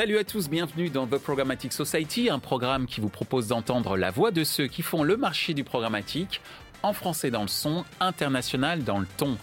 [0.00, 4.10] Salut à tous, bienvenue dans The Programmatic Society, un programme qui vous propose d'entendre la
[4.10, 6.40] voix de ceux qui font le marché du programmatique
[6.82, 9.36] en français dans le son, international dans le ton.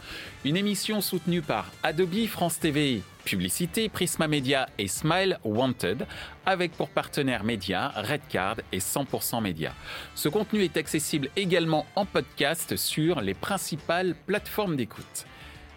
[0.45, 6.07] Une émission soutenue par Adobe, France TV, Publicité, Prisma Media et Smile Wanted,
[6.47, 9.75] avec pour partenaires médias Redcard et 100% Média.
[10.15, 15.27] Ce contenu est accessible également en podcast sur les principales plateformes d'écoute.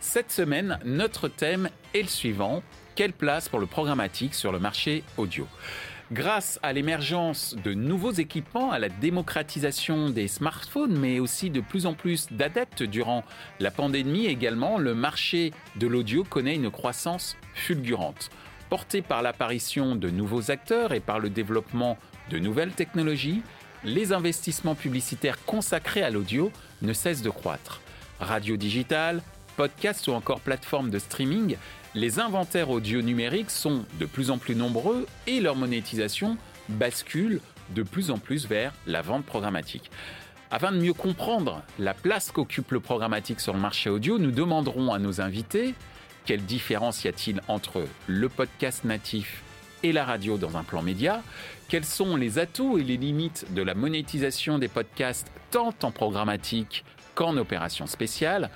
[0.01, 2.63] Cette semaine, notre thème est le suivant
[3.01, 5.49] quelle place pour le programmatique sur le marché audio
[6.13, 11.87] Grâce à l'émergence de nouveaux équipements, à la démocratisation des smartphones, mais aussi de plus
[11.87, 13.25] en plus d'adeptes durant
[13.59, 18.29] la pandémie également, le marché de l'audio connaît une croissance fulgurante.
[18.69, 21.97] Porté par l'apparition de nouveaux acteurs et par le développement
[22.29, 23.41] de nouvelles technologies,
[23.83, 27.81] les investissements publicitaires consacrés à l'audio ne cessent de croître.
[28.21, 29.23] Radio digitale,
[29.57, 31.57] podcast ou encore plateforme de streaming
[31.95, 36.37] les inventaires audio numériques sont de plus en plus nombreux et leur monétisation
[36.69, 37.41] bascule
[37.75, 39.91] de plus en plus vers la vente programmatique.
[40.53, 44.93] Afin de mieux comprendre la place qu'occupe le programmatique sur le marché audio, nous demanderons
[44.93, 45.75] à nos invités
[46.27, 49.43] quelle différence y a-t-il entre le podcast natif
[49.83, 51.23] et la radio dans un plan média
[51.69, 56.85] Quels sont les atouts et les limites de la monétisation des podcasts tant en programmatique
[57.17, 58.51] qu'en opération spéciale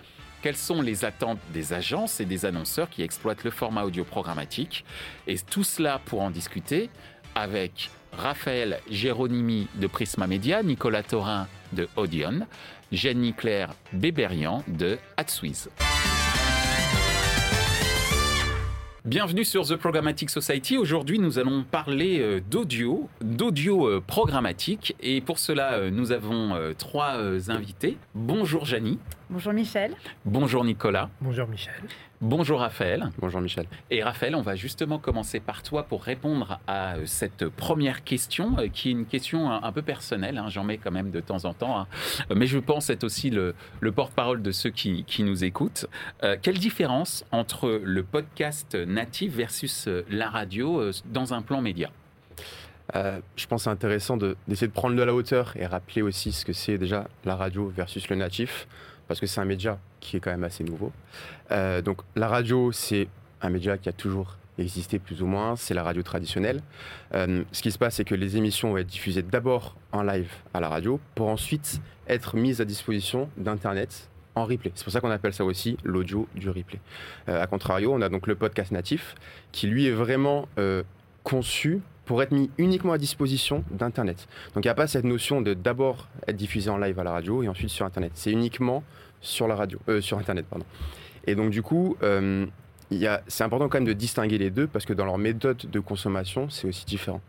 [0.45, 4.84] quelles sont les attentes des agences et des annonceurs qui exploitent le format audio programmatique.
[5.27, 6.91] Et tout cela pour en discuter
[7.34, 12.47] avec Raphaël Géronimi de Prisma Media, Nicolas Thorin de Audion,
[12.92, 15.70] Jenny Claire Béberian de Adswiz.
[19.06, 20.79] Bienvenue sur The Programmatic Society.
[20.79, 24.97] Aujourd'hui, nous allons parler euh, d'audio, d'audio euh, programmatique.
[25.03, 27.19] Et pour cela, euh, nous avons trois
[27.51, 27.98] invités.
[28.14, 28.98] Bonjour Janie.
[29.35, 29.97] Bonjour Michel.
[30.25, 31.11] Bonjour Nicolas.
[31.21, 31.75] Bonjour Michel.
[32.21, 33.11] Bonjour Raphaël.
[33.19, 33.67] Bonjour Michel.
[33.91, 38.91] Et Raphaël, on va justement commencer par toi pour répondre à cette première question, qui
[38.91, 40.47] est une question un, peu personnelle, hein.
[40.51, 41.89] j'en mets quand même de temps en temps, hein.
[42.33, 43.57] mais je pense être aussi le,
[43.92, 45.87] porte-parole de ceux qui, nous écoutent.
[46.41, 51.91] quelle différence entre le podcast natif versus euh, la radio euh, dans un plan média?
[52.95, 56.33] Euh, je pense que c'est intéressant d'essayer de, prendre de la hauteur et rappeler aussi
[56.33, 58.69] ce que c'est déjà la radio versus le natif,
[59.09, 60.92] parce que c'est un média qui est quand même assez nouveau.
[61.51, 63.09] donc la radio, c'est
[63.41, 66.61] un média qui a toujours existé plus ou moins, c'est la radio traditionnelle.
[67.13, 70.61] ce qui se passe, c'est que les émissions vont être diffusées d'abord en live à
[70.61, 74.73] la radio, pour ensuite être mises à disposition d'Internet en replay.
[74.75, 76.81] C'est pour ça qu'on appelle ça aussi l'audio du replay.
[77.29, 79.14] Euh, a contrario, on a donc le podcast natif
[79.53, 80.83] qui lui est vraiment euh,
[81.23, 84.29] conçu pour être mis uniquement à disposition d'Internet.
[84.55, 87.13] Donc il n'y a pas cette notion de d'abord être diffusé en live à la
[87.13, 88.13] radio et ensuite sur Internet.
[88.15, 88.83] C'est uniquement
[89.20, 90.67] sur la radio, euh, sur Internet, pardon.
[91.27, 95.07] Et donc du coup, c'est important quand même de distinguer les deux parce que dans
[95.07, 97.23] leur méthode de consommation, c'est aussi différent.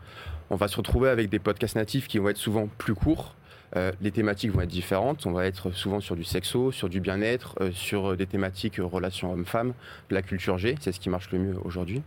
[0.49, 3.35] On va se retrouver avec des podcasts natifs qui vont être souvent plus courts,
[3.75, 5.25] euh, les thématiques vont être différentes.
[5.25, 8.85] On va être souvent sur du sexo, sur du bien-être, euh, sur des thématiques euh,
[8.85, 9.73] relations hommes-femmes,
[10.09, 12.01] la culture G, c'est ce qui marche le mieux aujourd'hui.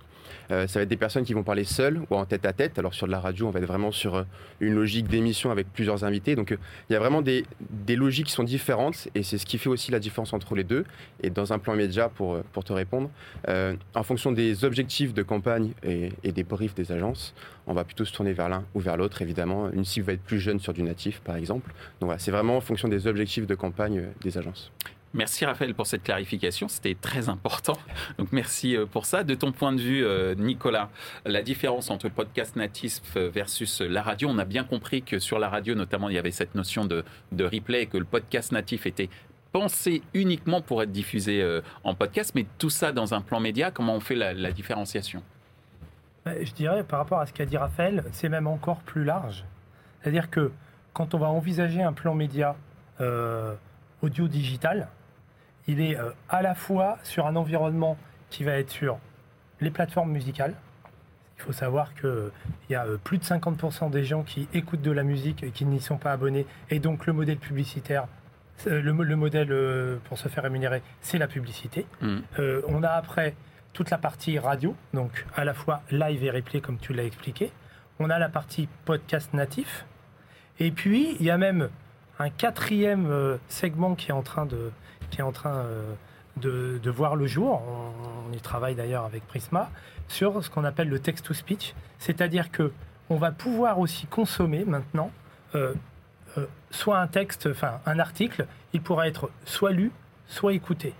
[0.50, 2.78] Euh, ça va être des personnes qui vont parler seules ou en tête à tête.
[2.78, 4.22] Alors sur de la radio, on va être vraiment sur euh,
[4.60, 6.36] une logique d'émission avec plusieurs invités.
[6.36, 6.58] Donc euh,
[6.88, 7.44] il y a vraiment des,
[7.88, 10.84] logiques qui sont différentes et c'est ce qui fait aussi la différence entre les deux.
[11.22, 13.10] Et dans un plan média, pour, pour te répondre,
[13.46, 17.34] en fonction des objectifs de campagne et, des briefs des agences,
[17.68, 19.70] on va plutôt se tourner vers l'un ou vers l'autre, évidemment.
[19.70, 21.70] Une cible va être plus jeune sur du natif, par exemple.
[22.00, 24.72] Donc voilà, c'est vraiment en fonction des objectifs de campagne des agences.
[25.14, 27.78] Merci Raphaël pour cette clarification, c'était très important.
[28.18, 29.24] Donc merci euh, pour ça.
[29.24, 30.90] De ton point de vue, euh, Nicolas,
[31.24, 35.38] la différence entre le podcast natif versus la radio, on a bien compris que sur
[35.38, 37.04] la radio, notamment, il y avait cette notion de,
[37.38, 39.08] replay et que le podcast natif était
[39.52, 43.70] pensé uniquement pour être diffusé euh, en podcast, mais tout ça dans un plan média,
[43.70, 45.22] comment on fait la, différenciation?
[46.42, 49.44] Je dirais, par rapport à ce qu'a dit Raphaël, c'est même encore plus large.
[50.00, 50.52] C'est-à-dire que
[50.92, 52.56] quand on va envisager un plan média
[54.02, 54.88] audio digital,
[55.68, 57.96] il est euh, à la fois sur un environnement
[58.30, 58.98] qui va être sur
[59.60, 60.54] les plateformes musicales.
[61.36, 62.30] Il faut savoir qu'il
[62.70, 65.66] y a euh, plus de 50% des gens qui écoutent de la musique et qui
[65.66, 66.46] n'y sont pas abonnés.
[66.70, 68.06] Et donc le modèle publicitaire,
[68.66, 71.86] euh, le, modèle pour se faire rémunérer, c'est la publicité.
[72.00, 72.18] Mm.
[72.66, 73.34] on a après
[73.72, 77.52] toute la partie radio, donc à la fois live et replay comme tu l'as expliqué.
[78.00, 79.84] On a la partie podcast natif.
[80.58, 81.68] Et puis il y a même
[82.18, 84.72] un quatrième segment qui est en train de,
[85.10, 85.94] qui est en train euh,
[86.36, 87.62] de, voir le jour.
[88.28, 89.70] On, y travaille d'ailleurs avec Prisma
[90.06, 92.72] sur ce qu'on appelle le text-to-speech, c'est-à-dire que
[93.10, 95.10] on va pouvoir aussi consommer maintenant
[95.54, 95.72] euh,
[96.36, 99.90] euh, soit un texte, enfin un article, il pourra être soit lu,
[100.26, 100.94] soit écouté.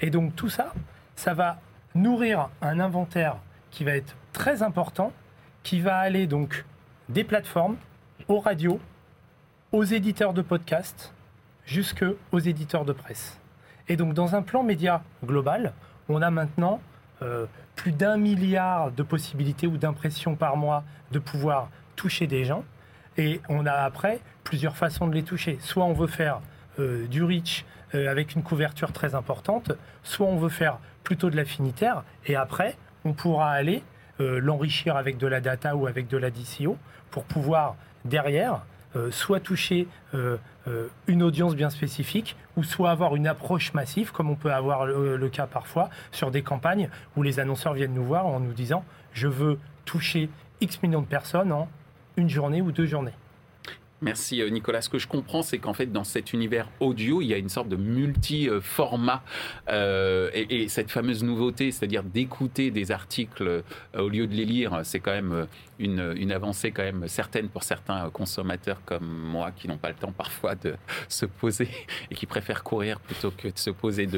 [0.00, 0.72] Et donc tout ça,
[1.16, 1.60] ça va
[1.94, 3.36] nourrir un inventaire
[3.70, 5.12] qui va être très important,
[5.62, 6.64] qui va aller donc
[7.08, 7.76] des plateformes
[8.28, 8.80] aux radios,
[9.72, 11.12] aux éditeurs de podcasts,
[11.64, 13.38] jusque aux éditeurs de presse.
[13.88, 15.72] Et donc dans un plan média global,
[16.08, 16.80] on a maintenant
[17.22, 17.46] euh,
[17.76, 22.64] plus d'un milliard de possibilités ou d'impressions par mois de pouvoir toucher des gens.
[23.16, 25.58] Et on a après plusieurs façons de les toucher.
[25.60, 26.40] Soit on veut faire
[26.78, 27.64] euh, du reach
[27.94, 29.72] euh, avec une couverture très importante,
[30.02, 33.82] soit on veut faire plutôt de l'affinitaire, et après, on pourra aller
[34.18, 36.76] l'enrichir avec de la data ou avec de la DCO
[37.10, 38.60] pour pouvoir derrière
[39.10, 39.88] soit toucher
[41.08, 45.28] une audience bien spécifique, ou soit avoir une approche massive, comme on peut avoir le,
[45.28, 49.28] cas parfois sur des campagnes où les annonceurs viennent nous voir en nous disant je
[49.28, 50.28] veux toucher
[50.60, 51.68] X millions de personnes en
[52.16, 53.14] une journée ou deux journées.
[54.02, 54.80] Merci euh, Nicolas.
[54.80, 57.48] Ce que je comprends, c'est qu'en fait, dans cet univers audio, il y a une
[57.50, 59.22] sorte de multi-format.
[59.68, 63.62] Euh, et, cette fameuse nouveauté, c'est-à-dire d'écouter des articles euh,
[63.94, 65.46] au lieu de les lire, c'est quand même
[65.78, 69.94] une, une, avancée quand même certaine pour certains consommateurs comme moi qui n'ont pas le
[69.94, 70.74] temps parfois de
[71.08, 71.68] se poser
[72.10, 74.08] et qui préfèrent courir plutôt que de se poser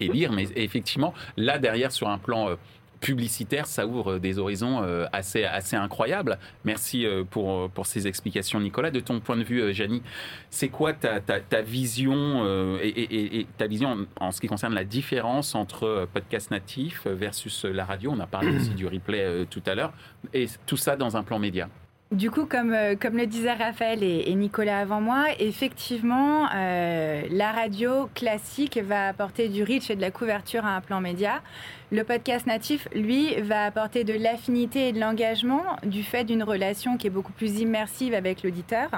[0.00, 0.32] et, lire.
[0.32, 2.56] Mais effectivement, là derrière, sur un plan
[3.00, 6.38] publicitaire, ça ouvre des horizons euh, assez, assez incroyables.
[6.64, 8.90] Merci euh, pour, pour ces explications, Nicolas.
[8.90, 10.02] De ton point de vue, euh, Janie,
[10.50, 12.46] c'est quoi ta, ta, vision
[12.82, 18.12] et, ta vision en, ce qui concerne la différence entre podcast natif versus la radio?
[18.12, 19.92] On a parlé aussi du replay tout à l'heure.
[20.32, 21.68] Et tout ça dans un plan média.
[22.10, 28.78] Du coup, comme, comme le disaient Raphaël et, Nicolas avant moi, effectivement, la radio classique
[28.82, 31.42] va apporter du reach et de la couverture à un plan média.
[31.90, 36.98] Le podcast natif, lui, va apporter de l'affinité et de l'engagement du fait d'une relation
[36.98, 38.90] qui est beaucoup plus immersive avec l'auditeur.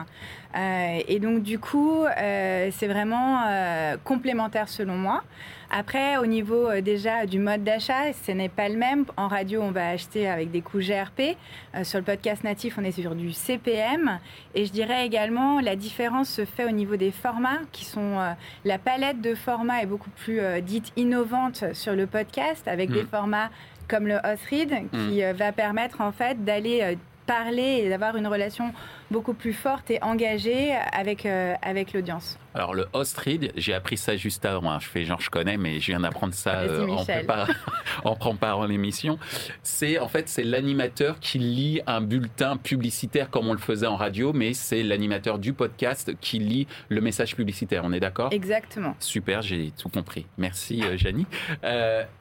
[0.56, 5.22] Euh, et donc, du coup, euh, c'est vraiment euh, complémentaire selon moi.
[5.70, 9.04] Après, au niveau déjà du mode d'achat, ce n'est pas le même.
[9.16, 11.36] En radio, on va acheter avec des coûts GRP.
[11.84, 14.18] sur le podcast natif, on est sur du CPM.
[14.54, 18.18] Et je dirais également, la différence se fait au niveau des formats, qui sont
[18.64, 23.08] la palette de formats est beaucoup plus dite innovante sur le podcast, avec des mm.
[23.08, 23.50] formats
[23.88, 25.32] comme le host read qui mm.
[25.32, 26.96] va permettre en fait d'aller
[27.30, 28.74] parler et d'avoir une relation
[29.12, 32.40] beaucoup plus forte et engagée avec, euh, avec l'audience.
[32.54, 34.72] Alors le host read, j'ai appris ça juste avant.
[34.72, 34.80] Hein.
[34.80, 37.52] Je fais genre je connais, mais je viens d'apprendre ça euh, en, préparant,
[38.04, 39.16] en préparant l'émission.
[39.62, 43.96] C'est en fait c'est l'animateur qui lit un bulletin publicitaire comme on le faisait en
[43.96, 47.82] radio, mais c'est l'animateur du podcast qui lit le message publicitaire.
[47.84, 48.32] On est d'accord?
[48.32, 48.96] Exactement.
[48.98, 50.26] Super, j'ai tout compris.
[50.36, 51.26] Merci euh, Janie.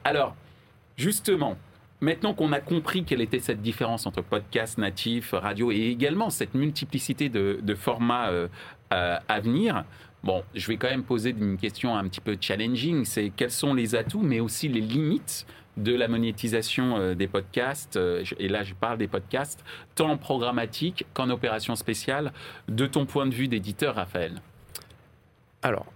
[0.04, 0.36] alors
[0.96, 1.56] justement,
[2.02, 6.54] Maintenant qu'on a compris quelle était cette différence entre podcast natif, radio et également cette
[6.54, 8.48] multiplicité de, formats euh,
[8.94, 9.84] euh, à venir,
[10.24, 13.74] bon, je vais quand même poser une question un petit peu challenging, c'est quels sont
[13.74, 17.98] les atouts mais aussi les limites de la monétisation euh, des podcasts,
[18.38, 19.62] et là je parle des podcasts,
[19.94, 22.32] tant en programmatique qu'en opération spéciale,
[22.68, 24.40] de ton point de vue d'éditeur, Raphaël?
[25.62, 25.92] Alors,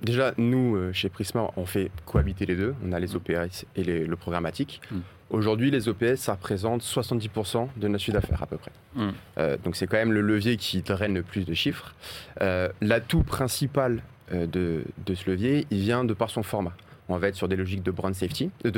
[0.00, 2.72] déjà, nous, chez Prisma, on fait cohabiter les deux.
[2.86, 4.80] On a les OPS et le programmatique.
[4.92, 5.00] Mm.
[5.32, 8.70] Aujourd'hui, les OPS, ça représente 70% de notre chiffre d'affaires à peu près.
[8.94, 9.10] Hmm.
[9.38, 11.94] Euh, donc c'est quand même le levier qui draine le plus de chiffres.
[12.42, 14.02] Euh, l'atout principal
[14.32, 16.74] euh, de, ce levier, il vient de par son format.
[17.08, 18.70] On va être sur des logiques de brand safety, de,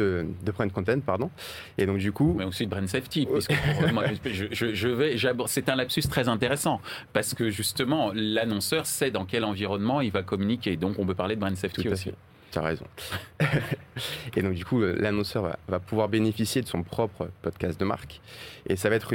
[0.45, 1.29] de brand content, pardon.
[1.77, 3.53] Et donc du coup, mais aussi de brand safety, puisque
[4.25, 6.81] je, vais, c'est un lapsus très intéressant
[7.13, 11.35] parce que justement l'annonceur sait dans quel environnement il va communiquer, donc on peut parler
[11.35, 12.13] de brand safety aussi
[12.63, 12.87] raison.
[14.37, 18.21] et donc, du coup, l'annonceur va, pouvoir bénéficier de son propre podcast de marque.
[18.67, 19.13] Et ça va être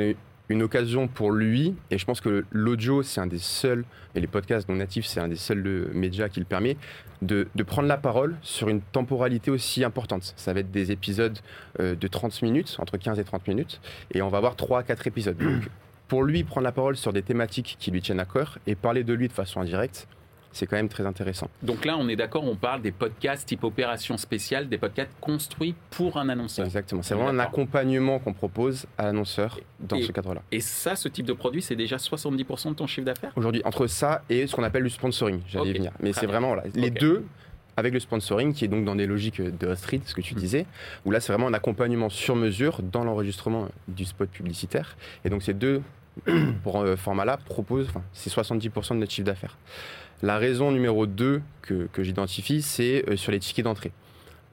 [0.50, 1.76] une, occasion pour lui.
[1.92, 5.28] Et je pense que l'audio, c'est un des seuls, et les podcasts natifs, c'est un
[5.28, 6.76] des seuls euh, médias qui le permet,
[7.22, 10.34] de, prendre la parole sur une temporalité aussi importante.
[10.38, 11.38] Ça va être des épisodes
[11.80, 13.82] euh, de 30 minutes, entre 15 et 30 minutes.
[14.12, 15.38] Et on va avoir 3 à 4 épisodes.
[15.38, 15.70] Donc,
[16.08, 19.04] pour lui, prendre la parole sur des thématiques qui lui tiennent à cœur et parler
[19.04, 20.08] de lui de façon indirecte,
[20.52, 21.50] c'est quand même très intéressant.
[21.62, 25.76] Donc là, on est d'accord, on parle des podcasts type opération spéciale, des podcasts construits
[25.92, 26.66] pour un annonceur.
[26.66, 30.42] Exactement, c'est vraiment un accompagnement qu'on propose à l'annonceur dans ce cadre-là.
[30.52, 33.32] Et ça, ce type de produit, c'est déjà 70% de ton chiffre d'affaires?
[33.36, 35.92] Aujourd'hui, entre ça et ce qu'on appelle du sponsoring, j'allais venir.
[36.00, 37.26] Mais c'est vraiment les deux
[37.78, 40.40] avec le sponsoring qui est donc dans des logiques de street, ce que tu hmm.
[40.40, 40.66] disais,
[41.06, 44.98] où là c'est vraiment un accompagnement sur mesure dans l'enregistrement du spot publicitaire.
[45.26, 45.82] Et donc ces deux
[46.64, 49.58] pour euh, format-là proposent, enfin, c'est 70% de notre chiffre d'affaires.
[50.22, 53.92] La raison numéro 2 que, j'identifie, c'est euh, sur les tickets d'entrée.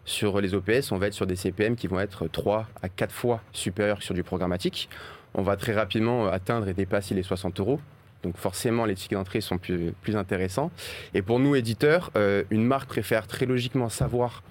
[0.04, 3.12] Sur les OPS, on va être sur des CPM qui vont être 3 à 4
[3.12, 4.88] fois supérieurs que sur du programmatique.
[5.34, 7.80] On va très rapidement euh, atteindre et dépasser les 60 euros.
[8.22, 10.70] Donc forcément, les tickets d'entrée sont plus, intéressants.
[11.14, 12.10] Et pour nous, éditeurs,
[12.50, 14.42] une marque préfère très logiquement savoir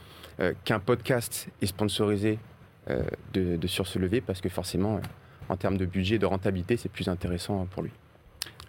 [0.64, 2.40] qu'un podcast est sponsorisé
[2.88, 5.02] de, de sur se lever parce que forcément,
[5.50, 7.92] en termes de budget, de rentabilité, c'est plus intéressant pour lui.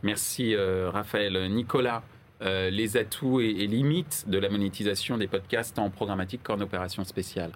[0.03, 1.51] Merci Raphaël.
[1.51, 2.03] Nicolas,
[2.41, 7.51] les atouts et, limites de la monétisation des podcasts en programmatique qu'en opération spéciale?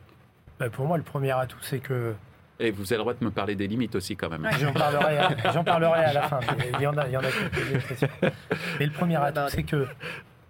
[0.59, 2.15] Bah, Pour moi, le premier atout, c'est que
[2.61, 4.47] et vous avez le droit de me parler des limites aussi quand même.
[4.61, 5.35] J'en parlerai,
[5.65, 6.41] parlerai, à la fin.
[6.75, 8.31] Il y en a, il y en a
[8.79, 9.89] Mais le premier atout, c'est que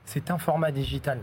[0.04, 1.20] c'est un format digital.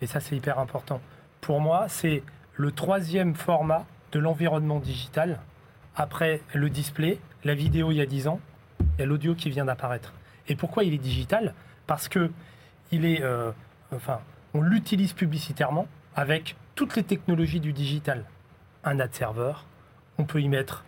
[0.00, 1.00] Et ça, c'est hyper important.
[1.40, 2.24] Pour moi, c'est
[2.56, 5.38] le troisième format de l'environnement digital.
[5.96, 8.40] Après le display, la vidéo il y a 10 ans,
[8.80, 10.12] il y a l'audio qui vient d'apparaître.
[10.48, 11.54] Et pourquoi il est digital?
[11.86, 12.30] Parce que
[12.90, 13.52] il est, euh,
[13.94, 14.20] enfin,
[14.54, 18.24] on l'utilise publicitairement avec toutes les technologies du digital
[18.84, 19.66] un ad serveur,
[20.18, 20.84] on peut y mettre,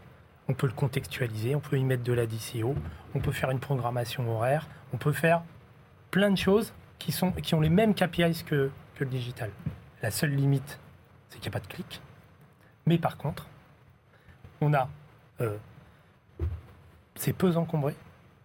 [0.48, 2.74] on peut le contextualiser, on peut y mettre de la DCO,
[3.14, 5.42] on peut faire une programmation horaire, on peut faire
[6.10, 9.50] plein de choses qui, sont, qui ont les mêmes KPIs que, que le digital.
[10.02, 10.78] La seule limite,
[11.28, 12.00] c'est qu'il n'y a pas de clic.
[12.86, 13.46] Mais par contre,
[14.60, 14.88] on a.
[15.40, 15.56] Euh,
[17.14, 17.94] c'est peu encombré.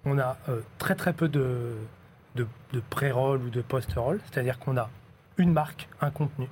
[0.06, 1.76] On a euh, très très peu de,
[2.36, 2.48] de,
[2.90, 4.20] pré-roll ou de post-roll.
[4.26, 4.90] C'est-à-dire qu'on a
[5.38, 6.48] une marque, un contenu.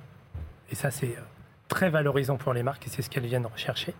[0.70, 1.22] Et ça, c'est euh,
[1.68, 3.94] très valorisant pour les marques et c'est ce qu'elles viennent rechercher.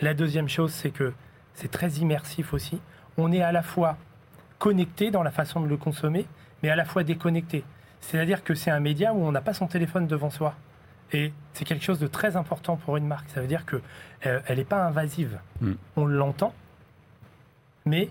[0.00, 1.12] La deuxième chose, c'est que
[1.52, 2.80] c'est très immersif aussi.
[3.16, 3.96] On est à la fois
[4.60, 6.26] connecté dans la façon de le consommer,
[6.62, 7.64] mais à la fois déconnecté.
[8.00, 10.54] C'est-à-dire que c'est un média où on n'a pas son téléphone devant soi.
[11.12, 13.28] Et c'est quelque chose de très important pour une marque.
[13.30, 13.80] Ça veut dire qu'elle
[14.26, 15.38] euh, n'est pas invasive.
[15.60, 15.72] Mm.
[15.96, 16.54] On l'entend,
[17.86, 18.10] mais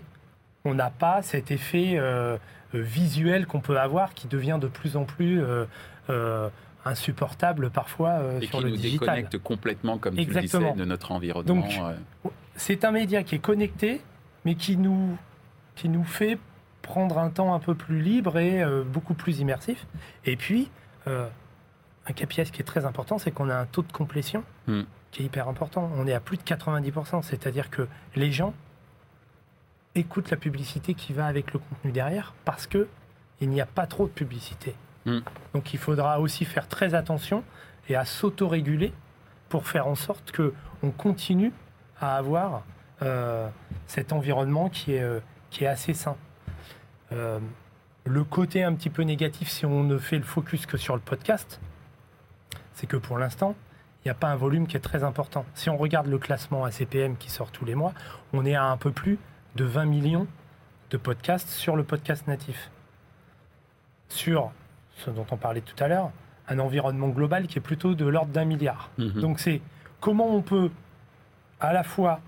[0.64, 2.36] on n'a pas cet effet euh,
[2.74, 5.42] visuel qu'on peut avoir qui devient de plus en plus
[6.88, 8.80] insupportable parfois euh, sur le digital.
[8.80, 11.54] Et qui nous déconnecte complètement, comme tu le disais, de notre environnement.
[11.54, 12.30] Donc, euh.
[12.56, 14.00] c'est un média qui est connecté,
[14.44, 15.16] mais qui nous,
[15.76, 16.38] qui nous fait
[16.82, 19.86] prendre un temps un peu plus libre et euh, beaucoup plus immersif.
[20.24, 20.70] Et puis,
[22.08, 24.82] un KPI qui est très important, c'est qu'on a un taux de complétion hmm.
[25.10, 25.90] qui est hyper important.
[25.96, 27.86] On est à plus de 90%, c'est-à-dire que
[28.16, 28.54] les gens
[29.94, 32.88] écoutent la publicité qui va avec le contenu derrière parce que
[33.40, 34.74] il n'y a pas trop de publicité.
[35.06, 35.18] Mm.
[35.54, 37.44] Donc il faudra aussi faire très attention
[37.88, 38.92] et à s'autoréguler
[39.48, 41.52] pour faire en sorte que on continue
[42.00, 42.62] à avoir
[43.02, 43.48] euh,
[43.86, 46.16] cet environnement qui est, euh, qui est assez sain.
[47.12, 47.38] Euh,
[48.04, 51.00] le côté un petit peu négatif, si on ne fait le focus que sur le
[51.00, 51.60] podcast,
[52.78, 53.56] c'est que pour l'instant,
[54.04, 55.44] il n'y a pas un volume qui est très important.
[55.54, 57.92] Si on regarde le classement ACPM qui sort tous les mois,
[58.32, 59.18] on est à un peu plus
[59.56, 60.26] de 20 millions
[60.90, 62.70] de podcasts sur le podcast natif.
[64.08, 64.52] Sur
[64.96, 66.12] ce dont on parlait tout à l'heure,
[66.48, 68.90] un environnement global qui est plutôt de l'ordre d'un milliard.
[68.96, 69.20] Mhm.
[69.20, 69.60] Donc c'est
[70.00, 70.70] comment on peut
[71.58, 72.20] à la fois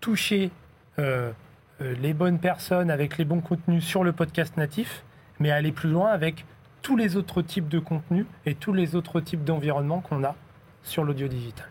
[0.00, 0.52] toucher
[1.00, 1.32] euh,
[1.80, 5.02] euh, les bonnes personnes avec les bons contenus sur le podcast natif,
[5.40, 6.44] mais aller plus loin avec
[6.82, 10.34] tous les autres types de contenus et tous les autres types d'environnements qu'on a
[10.82, 11.66] sur l'audio digital.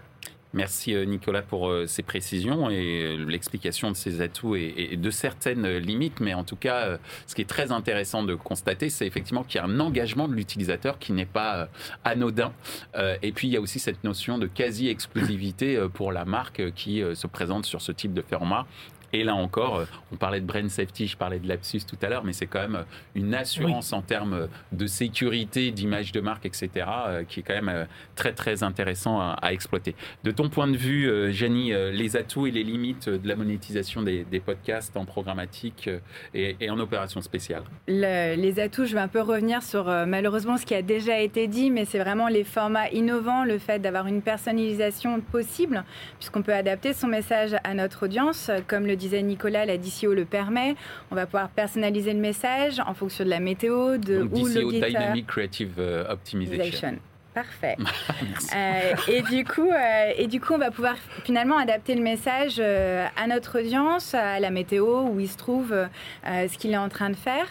[0.54, 5.12] Merci euh, Nicolas pour euh, ces précisions et euh, l'explication de ces atouts et, de
[5.12, 6.20] certaines limites.
[6.22, 6.98] Mais en tout cas,
[7.28, 10.34] ce qui est très intéressant de constater, c'est effectivement qu'il y a un engagement de
[10.34, 11.70] l'utilisateur qui n'est pas
[12.04, 12.52] anodin.
[13.22, 17.28] Et puis, il y a aussi cette notion de quasi-exclusivité pour la marque qui se
[17.28, 18.66] présente sur ce type de format
[19.14, 22.10] et là encore, euh, on parlait de brain safety, je parlais de lapsus tout à
[22.10, 22.84] l'heure, mais c'est quand même euh,
[23.16, 26.70] une assurance en termes euh, de sécurité, d'image de marque, etc.,
[27.28, 29.96] qui est quand même très très intéressant à, exploiter.
[30.24, 34.26] De ton point de vue, Jenny, les atouts et les limites de la monétisation des,
[34.46, 35.90] podcasts en programmatique
[36.34, 40.76] et, en opération spéciale Les atouts, je vais un peu revenir sur malheureusement ce qui
[40.76, 45.22] a déjà été dit, mais c'est vraiment les formats innovants, le fait d'avoir une personnalisation
[45.22, 45.84] possible,
[46.20, 50.26] puisqu'on peut adapter son message à notre audience, comme le disait Nicolas, la DCO le
[50.26, 50.76] permet.
[51.12, 54.72] On va pouvoir personnaliser le message en fonction de la météo, de Donc, où DCO,
[54.72, 57.00] Dynamic Creative euh, Optimization.
[57.34, 57.78] Parfait.
[58.56, 62.56] euh, et, du coup, euh, et du coup, on va pouvoir finalement adapter le message
[62.58, 65.88] euh, à notre audience, à la météo, où il se trouve, euh,
[66.24, 67.46] ce qu'il est en train de faire.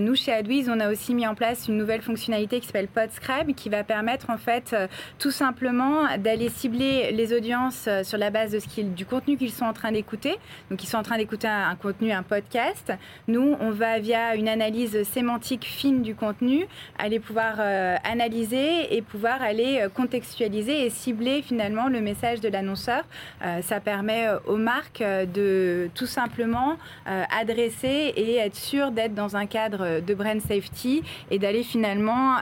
[0.00, 3.54] nous, chez AdWiz, on a aussi mis en place une nouvelle fonctionnalité qui s'appelle PodScribe,
[3.54, 4.76] qui va permettre en fait
[5.18, 9.64] tout simplement d'aller cibler les audiences sur la base de ce du contenu qu'ils sont
[9.64, 10.36] en train d'écouter.
[10.70, 12.92] Donc, ils sont en train d'écouter un, un, contenu, un podcast.
[13.28, 16.66] Nous, on va via une analyse sémantique fine du contenu
[16.98, 17.60] aller pouvoir
[18.04, 23.04] analyser et pouvoir aller euh, contextualiser et cibler finalement le message de l'annonceur.
[23.44, 26.76] Euh, ça permet euh, aux marques de tout simplement
[27.06, 32.36] adresser et être sûr d'être dans un cadre de brand safety et d'aller finalement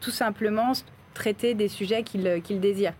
[0.00, 0.72] tout simplement
[1.14, 2.94] traiter des sujets qu'ils désirent.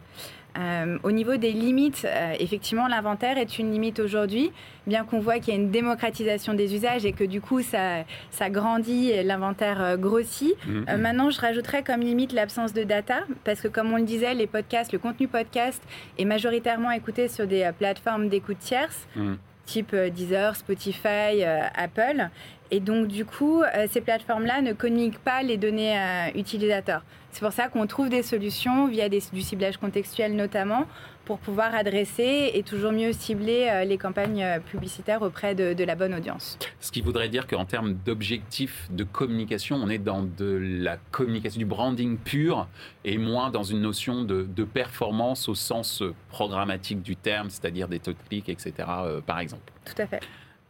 [0.59, 4.52] Euh, au niveau des limites, euh, effectivement, l'inventaire est une limite aujourd'hui,
[4.87, 8.04] bien qu'on voit qu'il y a une démocratisation des usages et que du coup, ça,
[8.30, 10.54] ça grandit et l'inventaire euh, grossit.
[10.66, 10.97] Mhm.
[10.99, 14.47] maintenant, je rajouterais comme limite l'absence de data, parce que comme on le disait, les
[14.47, 15.83] podcasts, le contenu podcast
[16.19, 19.07] est majoritairement écouté sur des plateformes d'écoute tierces.
[19.16, 19.38] Mhm.
[19.71, 22.29] Type Deezer, Spotify, Apple.
[22.71, 25.97] Et donc, du coup, ces plateformes-là ne communiquent pas les données
[26.35, 27.03] utilisateurs.
[27.31, 30.85] C'est pour ça qu'on trouve des solutions via du ciblage contextuel notamment
[31.25, 35.95] pour pouvoir adresser et toujours mieux cibler euh, les campagnes euh, publicitaires auprès de, la
[35.95, 36.59] bonne audience.
[36.81, 41.59] Ce qui voudrait dire qu'en termes d'objectifs de communication, on est dans de la communication,
[41.59, 42.69] du branding pur
[43.05, 48.12] et moins dans une notion de, performance au sens programmatique du terme, c'est-à-dire des taux
[48.12, 49.73] de clic, etc., euh, par exemple.
[49.85, 50.21] Tout à fait.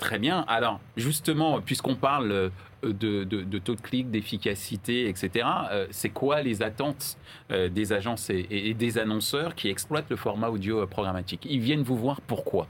[0.00, 0.46] Très bien.
[0.48, 2.50] Alors, justement, puisqu'on parle euh,
[2.82, 7.18] de, taux de clic, d'efficacité, etc., euh, c'est quoi les attentes
[7.50, 11.46] euh, des agences et, des annonceurs qui exploitent le format audio programmatique?
[11.48, 12.66] Ils viennent vous voir pourquoi?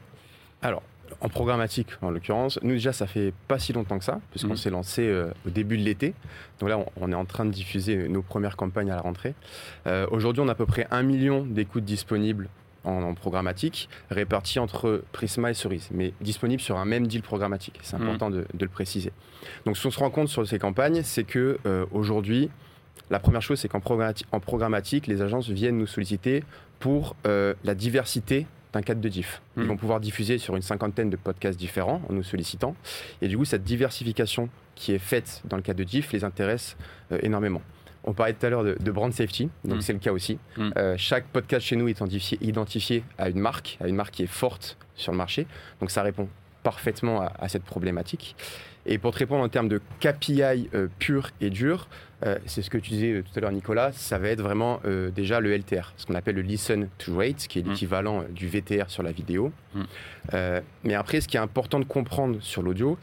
[0.61, 0.83] Alors,
[1.21, 4.57] en programmatique, en l'occurrence, nous déjà, ça fait pas si longtemps que ça, puisqu'on mmh.
[4.57, 6.15] s'est lancé au début de l'été.
[6.59, 9.35] Donc là, on, est en train de diffuser nos premières campagnes à la rentrée.
[10.13, 12.49] Aujourd'hui, on a à peu près un million d'écoutes disponibles
[12.85, 17.79] en, programmatique, réparti entre Prisma et Cerise, mais disponible sur un même deal programmatique.
[17.83, 18.03] C'est mmh.
[18.03, 19.13] important de, le préciser.
[19.67, 22.51] Donc, ce qu'on se rend compte sur ces campagnes, c'est que euh, aujourd'hui,
[23.11, 26.45] la première chose, c'est qu'en programmatique, les agences viennent nous solliciter
[26.79, 29.43] pour euh, la diversité d'un cadre de diff.
[29.57, 29.67] Ils mmh.
[29.67, 32.77] vont pouvoir diffuser sur une cinquantaine de podcasts différents en nous sollicitant.
[33.21, 36.77] Et du coup, cette diversification qui est faite dans le cadre de diff les intéresse
[37.13, 37.63] euh, énormément.
[38.05, 39.81] On parlait tout à l'heure de, brand safety, donc mm.
[39.83, 40.39] c'est le cas aussi.
[40.57, 40.71] Mm.
[40.77, 42.01] Euh, chaque podcast chez nous est
[42.41, 45.47] identifié, à une marque, à une marque qui est forte sur le marché.
[45.81, 46.29] Donc ça répond
[46.63, 48.37] parfaitement à, cette problématique.
[48.87, 51.89] Et pour te répondre en termes de KPI euh, pur et dur,
[52.25, 54.81] euh, c'est ce que tu disais tout à l'heure Nicolas, ça va être vraiment
[55.15, 57.71] déjà le LTR, ce qu'on appelle le Listen to Rate, qui est mm.
[57.71, 59.53] l'équivalent du VTR sur la vidéo.
[60.33, 62.99] mais après, ce qui est important de comprendre sur l'audio,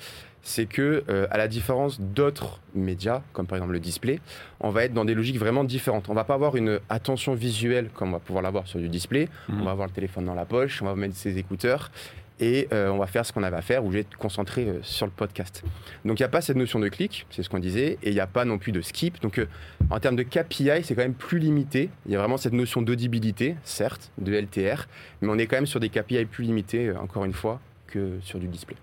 [0.47, 4.21] c'est que, euh, à la différence d'autres médias, comme par exemple le display,
[4.61, 6.07] on va être dans des logiques vraiment différentes.
[6.07, 9.27] On va pas avoir une attention visuelle comme on va pouvoir l'avoir sur du display.
[9.49, 9.62] Mhm.
[9.62, 11.91] On va avoir le téléphone dans la poche, on va mettre ses écouteurs
[12.39, 14.63] et euh, on va faire ce qu'on avait à faire ou je vais être concentré
[14.63, 15.63] euh, sur le podcast.
[16.05, 18.13] Donc il n'y a pas cette notion de clic, c'est ce qu'on disait, et il
[18.13, 19.21] n'y a pas non plus de skip.
[19.21, 19.45] Donc
[19.89, 21.89] en termes de KPI, c'est quand même plus limité.
[22.05, 24.88] Il y a vraiment cette notion d'audibilité, certes, de LTR,
[25.21, 28.39] mais on est quand même sur des KPI plus limités, encore une fois, que sur
[28.39, 28.77] du display.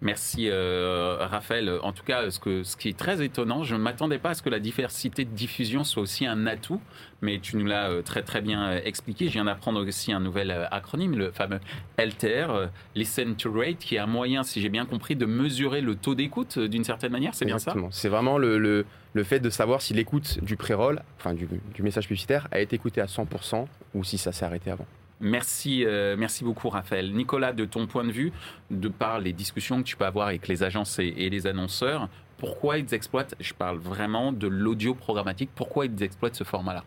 [0.00, 1.70] Merci euh, Raphaël.
[1.82, 4.48] En tout cas, ce, qui est très étonnant, je ne m'attendais pas à ce que
[4.48, 6.80] la diversité de diffusion soit aussi un atout,
[7.20, 9.26] mais tu nous l'as euh, très très bien euh, expliqué.
[9.26, 11.58] Je viens d'apprendre aussi un nouvel acronyme, le fameux
[11.98, 15.96] LTR, Listen to Rate, qui est un moyen, si j'ai bien compris, de mesurer le
[15.96, 17.34] taux d'écoute d'une certaine manière.
[17.34, 17.74] C'est bien ça?
[17.90, 18.84] C'est vraiment le,
[19.24, 23.00] fait de savoir si l'écoute du pré-roll, enfin du, du message publicitaire, a été écoutée
[23.00, 24.86] à 100% ou si ça s'est arrêté avant.
[25.20, 27.12] Merci, euh, merci beaucoup Raphaël.
[27.12, 28.32] Nicolas, de ton point de vue,
[28.70, 32.78] de par les discussions que tu peux avoir avec les agences et, les annonceurs, pourquoi
[32.78, 36.84] ils exploitent, je parle vraiment de l'audio programmatique, pourquoi ils exploitent ce format-là?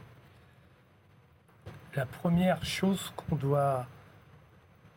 [1.96, 3.86] La première chose qu'on doit,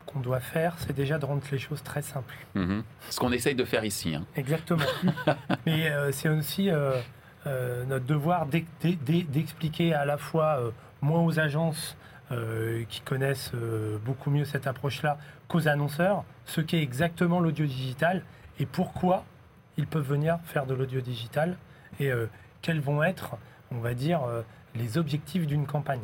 [0.06, 2.36] qu'on doit faire, c'est déjà de rendre les choses très simples.
[2.54, 2.82] Mm-hmm.
[3.10, 4.14] Ce qu'on essaye de faire ici.
[4.14, 4.24] Hein.
[4.36, 4.84] Exactement.
[5.66, 11.96] Mais euh, c'est aussi euh, notre devoir d'expliquer à la fois, moi aux agences,
[12.88, 18.22] qui connaissent euh, beaucoup mieux cette approche-là qu'aux annonceurs, ce qu'est exactement l'audio digital
[18.58, 19.24] et pourquoi
[19.76, 21.56] ils peuvent venir faire de l'audio digital
[22.00, 22.26] et euh,
[22.62, 23.36] quels vont être,
[23.70, 24.22] on va dire,
[24.74, 26.00] les objectifs d'une campagne.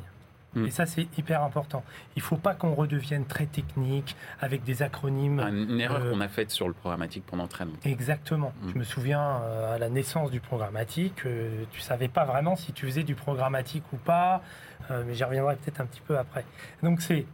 [0.55, 0.67] Hmm.
[0.67, 1.85] Et ça, c'est hyper important.
[2.17, 5.39] Il ne faut pas qu'on redevienne très technique avec des acronymes.
[5.41, 7.79] Une erreur qu'on a faite sur le programmatique pendant très longtemps.
[7.89, 8.53] Exactement.
[8.63, 8.71] Hmm.
[8.71, 12.87] Je me souviens à la naissance du programmatique, tu ne savais pas vraiment si tu
[12.87, 14.43] faisais du programmatique ou pas.
[14.91, 16.45] Euh, mais j'y reviendrai peut-être un petit peu après.
[16.83, 17.27] Donc c'est,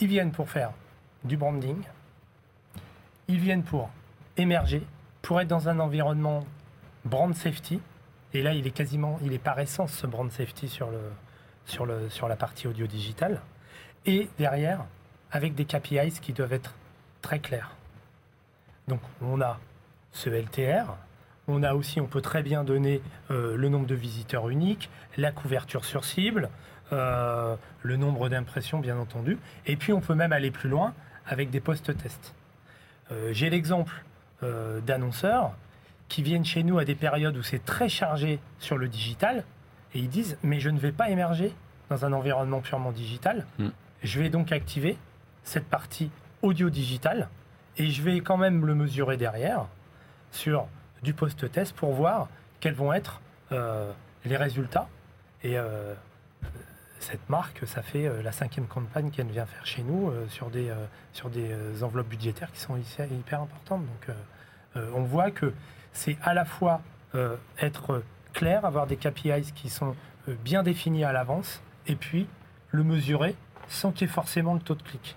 [0.00, 0.72] ils viennent pour faire
[1.24, 1.78] du branding,
[3.28, 3.90] ils viennent pour
[4.36, 4.82] émerger,
[5.22, 6.46] pour être dans un environnement
[7.04, 7.80] brand safety.
[8.34, 10.98] Et là, il est quasiment, il est par essence ce brand safety sur, le,
[11.66, 13.40] sur, la partie audio digitale.
[14.06, 14.84] Et derrière,
[15.30, 16.74] avec des KPIs qui doivent être
[17.22, 17.72] très clairs.
[18.88, 19.58] Donc, on a
[20.12, 20.96] ce LTR,
[21.48, 25.32] on a aussi, on peut très bien donner euh, le nombre de visiteurs uniques, la
[25.32, 26.50] couverture sur cible,
[26.92, 29.38] euh, le nombre d'impressions, bien entendu.
[29.66, 30.94] Et puis, on peut même aller plus loin
[31.26, 32.34] avec des post-tests.
[33.10, 34.02] Euh, j'ai l'exemple
[34.86, 35.52] d'annonceurs
[36.08, 39.44] qui viennent chez nous à des périodes où c'est très chargé sur le digital
[39.94, 41.54] et ils disent mais je ne vais pas émerger
[41.90, 43.46] dans un environnement purement digital.
[43.58, 43.68] Mm.
[44.02, 44.98] Je vais donc activer
[45.42, 46.10] cette partie
[46.42, 47.28] audio digital
[47.76, 49.66] et je vais quand même le mesurer derrière
[50.30, 50.66] sur
[51.02, 52.28] du post-test pour voir
[52.60, 53.20] quels vont être
[53.52, 53.92] euh,
[54.24, 54.88] les résultats.
[55.42, 55.94] Et euh,
[56.98, 60.72] cette marque, ça fait la cinquième campagne qu'elle vient faire chez nous sur des,
[61.12, 63.82] sur des enveloppes budgétaires qui sont hyper importantes.
[63.82, 64.16] Donc
[64.94, 65.52] on voit que
[65.92, 66.80] c'est à la fois
[67.58, 68.02] être
[68.36, 69.96] clair, avoir des KPIs qui sont
[70.44, 72.26] bien définis à l'avance, et puis
[72.70, 73.34] le mesurer
[73.68, 75.16] sans qu'il y ait forcément le taux de clic.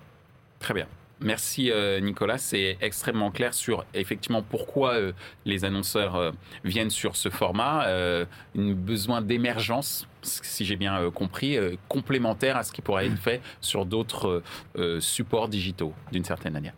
[0.59, 0.87] Très bien.
[1.21, 5.11] Merci euh, Nicolas, c'est extrêmement clair sur effectivement pourquoi euh,
[5.43, 6.31] les annonceurs euh,
[6.63, 11.57] viennent sur ce format, un besoin d'émergence, si j'ai bien compris,
[11.89, 14.43] complémentaire à ce qui pourrait être fait sur d'autres
[14.99, 16.73] supports digitaux d'une certaine manière.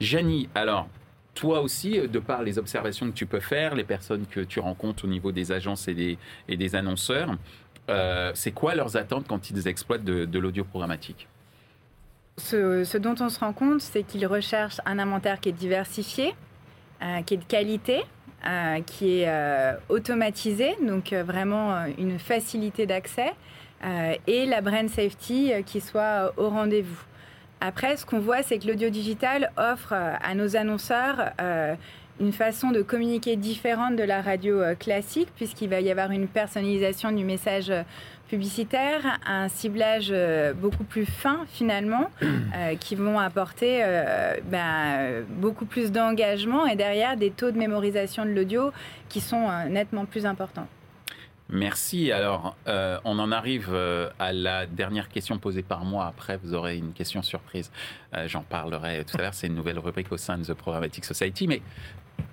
[0.00, 0.88] Janie, alors
[1.34, 5.04] toi aussi, de par les observations que tu peux faire, les personnes que tu rencontres
[5.04, 6.16] au niveau des agences et
[6.48, 7.36] des, annonceurs,
[8.34, 11.28] c'est quoi leurs attentes quand ils exploitent de l'audio programmatique
[12.36, 16.34] ce, dont on se rend compte, c'est qu'ils recherchent un inventaire qui est diversifié,
[17.02, 18.02] euh, qui est de qualité,
[18.46, 23.32] euh, qui est euh, automatisé, donc vraiment une facilité d'accès,
[24.26, 27.04] et la brand safety qui soit au rendez-vous.
[27.60, 31.32] Après, ce qu'on voit, c'est que l'audio digital offre à nos annonceurs
[32.20, 37.10] une façon de communiquer différente de la radio classique, puisqu'il va y avoir une personnalisation
[37.10, 37.72] du message
[38.28, 45.66] publicitaire, un ciblage euh, beaucoup plus fin finalement, euh, qui vont apporter euh, ben, beaucoup
[45.66, 48.72] plus d'engagement et derrière des taux de mémorisation de l'audio
[49.08, 50.66] qui sont nettement plus importants.
[51.50, 52.10] Merci.
[52.10, 53.74] Alors, on en arrive
[54.18, 56.06] à la dernière question posée par moi.
[56.06, 57.70] Après, vous aurez une question surprise.
[58.26, 59.34] J'en parlerai tout à l'heure.
[59.34, 61.46] C'est une nouvelle rubrique au sein de The Programmatic Society.
[61.46, 61.60] Mais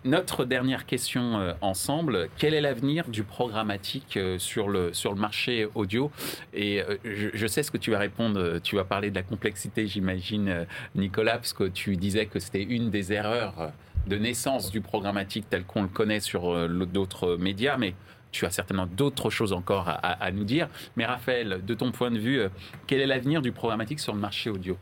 [0.04, 5.20] notre dernière question euh, ensemble, quel est l'avenir du programmatique euh, sur, le, sur le
[5.20, 6.12] marché audio?
[6.54, 9.86] Et euh, je, sais ce que tu vas répondre, tu vas parler de la complexité,
[9.86, 13.72] j'imagine, Nicolas, parce que tu disais que c'était une des erreurs
[14.08, 17.94] de naissance du programmatique tel qu'on le connaît sur d'autres médias, mais
[18.32, 20.68] tu as certainement d'autres choses encore à, nous dire.
[20.96, 22.44] Mais Raphaël, de ton point de vue,
[22.88, 24.78] quel est l'avenir du programmatique sur le marché audio?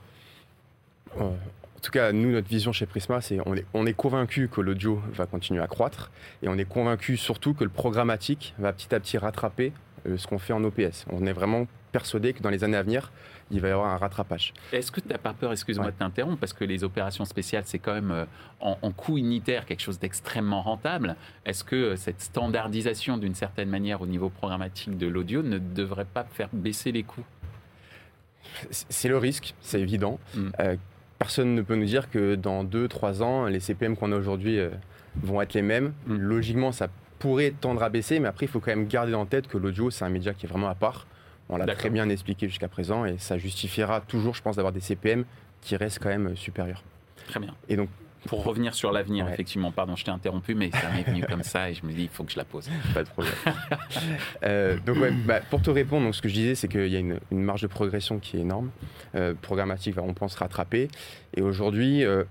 [1.80, 5.02] En tout cas, nous, notre vision chez Prisma, c'est on est, on convaincu que l'audio
[5.14, 6.12] va continuer à croître
[6.44, 9.72] et on est convaincu surtout que le programmatique va petit à petit rattraper
[10.06, 11.06] euh, ce qu'on fait en OPS.
[11.10, 13.12] On est vraiment persuadé que dans les années à venir,
[13.52, 14.54] il va y avoir un rattrapage.
[14.71, 17.80] Est-ce que tu n'as pas peur, excuse-moi de t'interrompre, parce que les opérations spéciales, c'est
[17.80, 18.25] quand même euh,
[18.60, 21.15] en, en, coût unitaire quelque chose d'extrêmement rentable.
[21.45, 26.06] Est-ce que euh, cette standardisation d'une certaine manière au niveau programmatique de l'audio ne devrait
[26.06, 27.25] pas faire baisser les coûts?
[28.71, 30.19] C'est le risque, c'est évident.
[30.36, 30.49] Mm
[31.19, 34.69] personne ne peut nous dire que dans 2-3 ans, les CPM qu'on a aujourd'hui euh,
[35.21, 35.93] vont être les mêmes.
[36.08, 36.15] Mm.
[36.15, 36.88] Logiquement, ça
[37.19, 39.91] pourrait tendre à baisser, mais après, il faut quand même garder en tête que l'audio,
[39.91, 41.06] c'est un média qui est vraiment à part.
[41.50, 44.80] On l'a très bien expliqué jusqu'à présent et ça justifiera toujours, je pense, d'avoir des
[44.80, 45.26] CPM
[45.62, 46.84] qui restent quand même euh, supérieurs.
[47.28, 47.56] Très bien.
[47.68, 47.90] Et donc,
[48.26, 51.70] pour revenir sur l'avenir, effectivement, pardon, je t'ai interrompu, mais ça m'est venu comme ça
[51.70, 52.70] et je me dis, il faut que je la pose.
[52.94, 53.34] Pas de problème.
[54.44, 57.00] Euh, donc, bah, pour te répondre, donc, ce que je disais, c'est qu'il y a
[57.00, 58.72] une, marge de progression qui est énorme.
[59.16, 60.90] Euh, programmatique on pense, rattraper.
[61.36, 62.24] Et aujourd'hui, euh,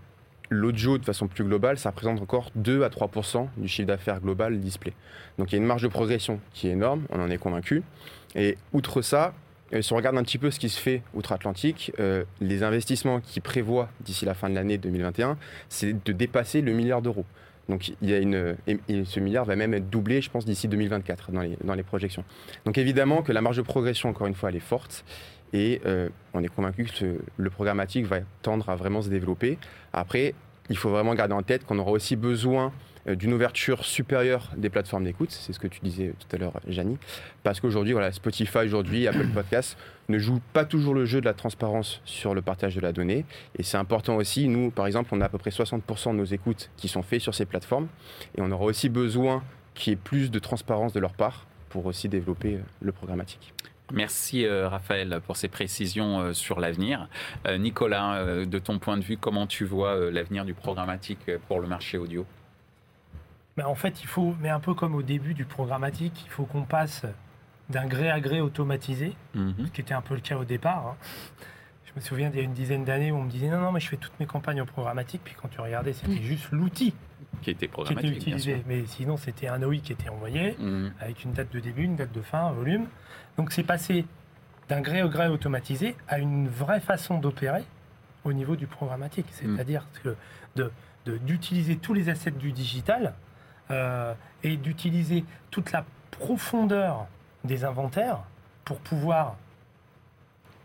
[0.51, 3.11] l'audio, de façon plus globale, ça représente encore 2 à 3
[3.57, 4.93] du chiffre d'affaires global display.
[5.39, 7.83] Donc, il y a une marge de progression qui est énorme, on en est convaincu.
[8.35, 9.35] Et outre ça,
[9.73, 13.21] euh, si on regarde un petit peu ce qui se fait outre-Atlantique, euh, les investissements
[13.21, 15.37] qui prévoient d'ici la fin de l'année 2021,
[15.69, 17.25] c'est de dépasser le milliard d'euros.
[17.69, 18.57] Donc il y a une,
[19.05, 22.25] ce milliard va même être doublé, je pense, d'ici 2024 dans les, dans les projections.
[22.65, 25.05] Donc évidemment que la marge de progression, encore une fois, elle est forte.
[25.53, 29.59] Et euh, on est convaincu que le programmatique va tendre à vraiment se développer.
[29.93, 30.35] Après,
[30.71, 34.71] il faut vraiment garder en tête qu'on aura aussi besoin euh, d'une ouverture supérieure des
[34.71, 36.99] plateformes d'écoute, c'est ce que tu disais tout à l'heure, Janie,
[37.43, 39.77] parce qu'aujourd'hui, voilà, Spotify, aujourd'hui, Apple Podcasts
[40.09, 43.25] ne jouent pas toujours le jeu de la transparence sur le partage de la donnée,
[43.59, 44.49] et c'est important aussi.
[44.49, 47.21] Nous, par exemple, on a à peu près 60% de nos écoutes qui sont faites
[47.21, 47.89] sur ces plateformes,
[48.37, 49.43] et on aura aussi besoin
[49.75, 53.53] qu'il y ait plus de transparence de leur part pour aussi développer euh, le programmatique.
[53.93, 57.09] Merci euh, Raphaël pour ces précisions sur l'avenir.
[57.59, 61.97] Nicolas, de ton point de vue, comment tu vois l'avenir du programmatique pour le marché
[61.97, 62.27] audio?
[63.65, 66.63] En fait, il faut, mais un peu comme au début du programmatique, il faut qu'on
[66.63, 67.05] passe
[67.71, 69.55] d'un gré à gré automatisé, mhm.
[69.67, 70.87] ce qui était un peu le cas au départ.
[70.87, 70.97] Hein.
[71.85, 73.73] Je me souviens d'il y a une dizaine d'années où on me disait non, non,
[73.73, 76.23] mais je fais toutes mes campagnes en programmatique, puis quand tu regardais, c'était mhm.
[76.23, 76.95] juste l'outil
[77.43, 78.17] qui était programmatique.
[78.17, 78.63] utilisé.
[78.67, 80.93] Mais sinon, c'était un OI qui était envoyé mhm.
[81.01, 82.87] avec une date de début, une date de fin, un volume.
[83.37, 84.05] Donc c'est passé
[84.69, 87.63] d'un gré au gré automatisé à une vraie façon d'opérer
[88.25, 89.27] au niveau du programmatique.
[89.31, 90.17] C'est-à-dire que
[91.07, 93.15] d'utiliser tous les assets du digital
[93.71, 97.07] euh, et d'utiliser toute la profondeur
[97.45, 98.21] des inventaires
[98.65, 99.37] pour pouvoir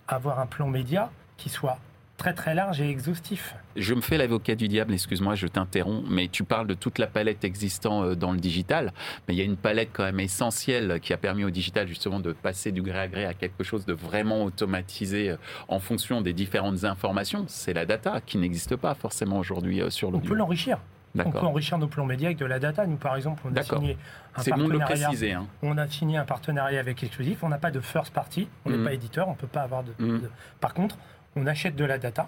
[0.08, 1.80] avoir un plan média qui soit
[2.18, 3.56] très très large et exhaustif.
[3.76, 7.08] Je me fais l'avocat du diable, excuse-moi, je t'interromps, mais tu parles de toute la
[7.08, 8.94] palette existante euh, dans le digital,
[9.28, 12.20] mais il y a une palette quand même essentielle qui a permis au digital justement
[12.20, 15.38] de passer du gré à gré à quelque chose de vraiment automatisé euh,
[15.68, 17.46] en fonction des différentes informations.
[17.48, 20.28] C'est la data qui n'existe pas forcément aujourd'hui sur l'audio.
[20.28, 20.80] On peut l'enrichir.
[21.18, 22.88] On peut enrichir nos plans médias avec de la data.
[22.88, 23.98] Nous, par exemple, on a signé
[24.36, 25.38] un partenariat.
[25.38, 25.48] Hein.
[25.62, 27.44] On a signé un partenariat avec Exclusif.
[27.44, 28.48] On n'a pas de first party.
[28.66, 28.84] On n'est mm.
[28.84, 29.30] pas éditeur.
[29.30, 30.22] On peut pas avoir de, mm.
[30.22, 30.30] de.
[30.60, 30.98] Par contre,
[31.36, 32.28] on achète de la data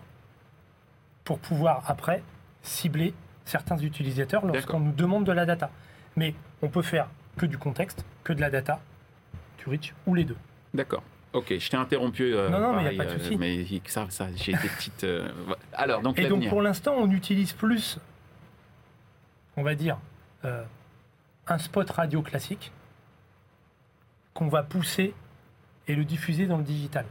[1.24, 2.22] pour pouvoir après
[2.62, 3.14] cibler
[3.46, 5.72] certains utilisateurs lorsqu'on nous demande de la data.
[6.16, 8.80] Mais on peut faire que du contexte, que de la data,
[9.58, 10.38] du rich ou les deux.
[10.74, 11.04] D'accord.
[11.34, 12.34] Ok, je t'ai interrompu.
[12.34, 13.38] Euh, non, non, mais il n'y a pas de euh, souci.
[13.38, 15.04] mais ça, ça j'ai des petites.
[15.04, 15.28] Euh,
[15.74, 16.18] alors, donc.
[16.18, 18.00] Et donc, pour l'instant, on utilise plus,
[19.58, 19.98] on va dire,
[20.44, 22.72] un spot radio classique
[24.34, 25.14] qu'on va pousser
[25.88, 27.06] et le diffuser dans le digital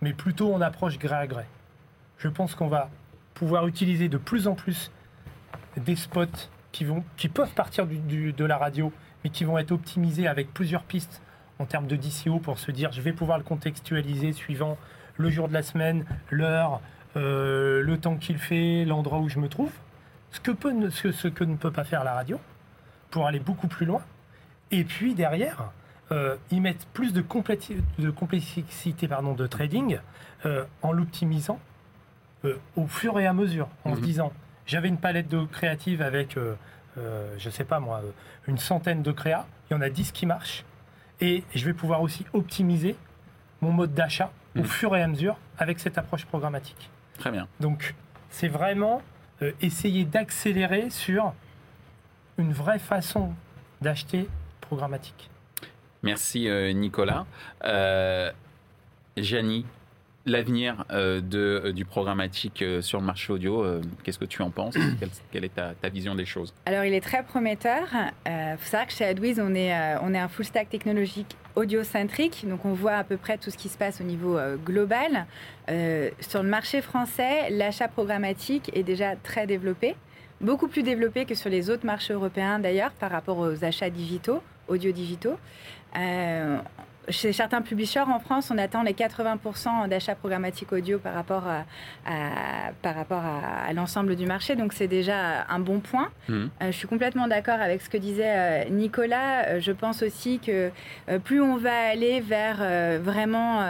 [0.00, 1.44] mais plutôt en approche gré à gré.
[2.18, 2.90] Je pense qu'on va
[3.34, 4.90] pouvoir utiliser de plus en plus
[5.76, 6.26] des spots
[6.72, 6.84] qui,
[7.28, 8.92] peuvent partir de la radio,
[9.24, 11.22] mais qui vont être optimisés avec plusieurs pistes
[11.58, 14.76] en termes de DCO pour se dire je vais pouvoir le contextualiser suivant
[15.16, 16.80] le jour de la semaine, l'heure,
[17.16, 19.72] euh, le temps qu'il fait, l'endroit où je me trouve.
[20.32, 22.38] Ce que, peut, ce, ce que ne peut pas faire la radio
[23.10, 24.02] pour aller beaucoup plus loin.
[24.70, 25.70] Et puis derrière,
[26.12, 27.24] euh, ils mettent plus de,
[27.98, 29.98] de complexité pardon, de trading
[30.44, 31.58] euh, en l'optimisant
[32.44, 34.06] euh, au fur et à mesure, en se mhm.
[34.06, 34.32] disant
[34.66, 36.36] j'avais une palette de créatives avec,
[36.96, 38.02] je sais pas moi,
[38.48, 40.64] une centaine de créas, il y en a 10 qui marchent,
[41.20, 42.96] et je vais pouvoir aussi optimiser
[43.60, 44.64] mon mode d'achat au mhm.
[44.64, 46.90] fur et à mesure avec cette approche programmatique.
[47.18, 47.46] Très bien.
[47.60, 47.94] Donc
[48.28, 49.02] c'est vraiment
[49.60, 51.32] essayer d'accélérer sur
[52.38, 53.32] une vraie façon
[53.80, 54.28] d'acheter
[54.60, 55.30] programmatique.
[56.02, 57.26] Merci euh, Nicolas.
[57.64, 58.30] Euh,
[60.26, 63.64] l'avenir euh, euh, du programmatique sur le marché audio,
[64.02, 64.74] qu'est-ce que tu en penses?
[65.32, 66.52] Quelle, est ta, vision des choses?
[66.66, 67.84] Alors, il est très prometteur.
[68.26, 72.44] Il faut savoir que chez AdWiz, on est, on est un full stack technologique audio-centrique,
[72.46, 75.26] donc on voit à peu près tout ce qui se passe au niveau global.
[76.20, 79.96] sur le marché français, l'achat programmatique est déjà très développé,
[80.40, 84.42] beaucoup plus développé que sur les autres marchés européens d'ailleurs par rapport aux achats digitaux,
[84.68, 85.36] audio-digitaux.
[85.96, 86.58] Euh,
[87.08, 91.64] chez certains publishers en France, on attend les 80% d'achats programmatiques audio par rapport à,
[92.82, 94.56] par rapport à, l'ensemble du marché.
[94.56, 96.10] Donc c'est déjà un bon point.
[96.28, 96.34] Mmh.
[96.34, 99.60] Euh, je suis complètement d'accord avec ce que disait euh, Nicolas.
[99.60, 100.70] je pense aussi que
[101.24, 102.58] plus on va aller vers
[103.00, 103.62] vraiment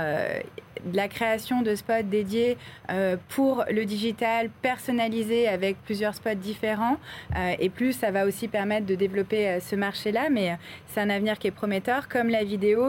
[0.93, 2.57] la création de spots dédiés
[2.91, 6.99] euh, pour le digital, personnalisé avec plusieurs spots différents.
[7.37, 10.29] Euh, et plus, ça va aussi permettre de développer euh, ce marché-là.
[10.31, 10.57] Mais
[10.89, 12.09] c'est un avenir qui est prometteur.
[12.09, 12.85] Comme la vidéo,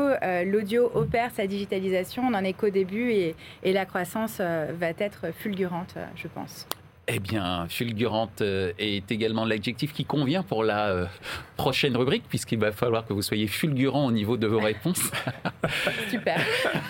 [0.45, 2.23] l'audio opère sa digitalisation.
[2.23, 6.67] On n'en est qu'au début et, la croissance va être fulgurante, je pense.
[7.09, 11.05] Eh bien, fulgurante euh, est également l'adjectif qui convient pour la euh,
[11.55, 15.09] prochaine rubrique, puisqu'il va falloir que vous soyez fulgurant au niveau de vos réponses.
[16.09, 16.37] Super.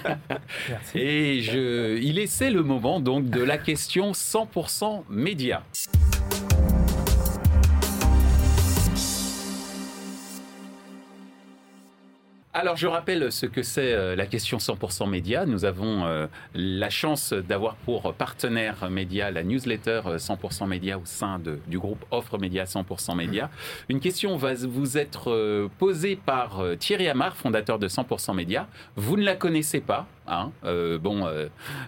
[0.70, 0.98] Merci.
[0.98, 5.64] Et je, il est, le moment donc de la question 100% média.
[12.60, 15.46] Alors, je rappelle ce que c'est euh, la question 100% média.
[15.46, 21.06] Nous avons euh, la chance d'avoir pour partenaire média la newsletter 100% euh, média au
[21.06, 23.52] sein du groupe Offre Média 100% média.
[23.90, 28.68] Une question va vous être posée par Thierry Amar, fondateur de 100% média.
[28.96, 30.08] Vous ne la connaissez pas.
[30.28, 30.52] Hein.
[30.64, 31.28] bon,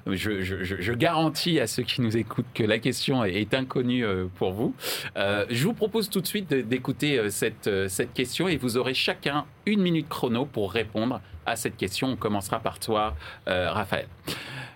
[0.07, 4.73] je, garantis à ceux qui nous écoutent que la question est, inconnue pour vous.
[5.15, 7.69] je vous propose tout de suite d'écouter cette,
[8.13, 12.09] question et vous aurez chacun une minute chrono pour répondre à cette question.
[12.09, 13.15] On commencera par toi,
[13.47, 14.07] euh, Raphaël.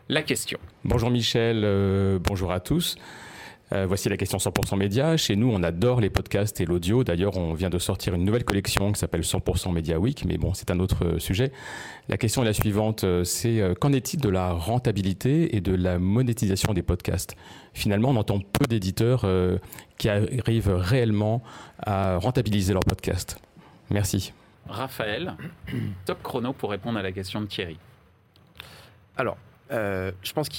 [0.10, 0.60] La question.
[0.84, 2.96] Bonjour Michel, euh, bonjour à tous.
[3.74, 5.18] Euh, voici la question 100% média.
[5.18, 7.04] Chez nous, on adore les podcasts et l'audio.
[7.04, 10.54] D'ailleurs, on vient de sortir une nouvelle collection qui s'appelle 100% Media Week, mais bon,
[10.54, 11.52] c'est un autre sujet.
[12.08, 16.74] La question est la suivante, c'est qu'en est-il de la rentabilité et de la monétisation
[16.74, 17.36] des podcasts?
[17.74, 19.26] Finalement, on entend peu d'éditeurs
[19.98, 21.42] qui arrivent réellement
[21.80, 23.40] à rentabiliser leurs podcasts.
[23.90, 24.34] Merci.
[24.68, 25.36] Raphaël,
[26.06, 27.78] top chrono pour répondre à la question de Thierry.
[29.18, 29.38] Alors,
[29.72, 30.50] euh, je pense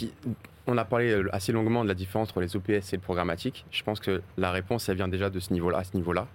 [0.67, 3.65] qu'on a parlé euh, assez longuement de la différence entre les OPS et le programmatique.
[3.71, 6.27] Je pense que la réponse, elle vient déjà de ce niveau-là, à ce niveau-là.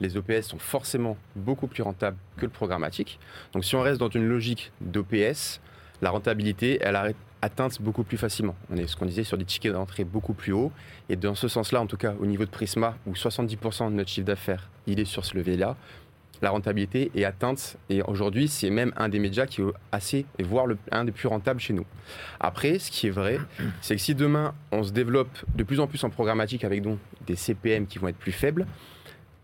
[0.00, 3.18] Les OPS sont forcément beaucoup plus rentables que le programmatique.
[3.52, 5.60] Donc, si on reste dans une logique d'OPS,
[6.02, 7.08] la rentabilité, elle a
[7.42, 8.56] atteinte beaucoup plus facilement.
[8.70, 10.72] On est ce qu'on disait sur des tickets d'entrée beaucoup plus hauts.
[11.08, 14.08] Et dans ce sens-là, en tout cas, au niveau de Prisma, où 70% de notre
[14.08, 15.76] chiffre d'affaires, il est sur ce levier-là,
[16.42, 20.66] la rentabilité est atteinte et aujourd'hui c'est même un des médias qui est assez, voire
[20.90, 21.86] un des plus rentables chez nous.
[22.40, 23.38] Après, ce qui est vrai,
[23.80, 26.98] c'est que si demain on se développe de plus en plus en programmatique avec donc
[27.26, 28.66] des CPM qui vont être plus faibles,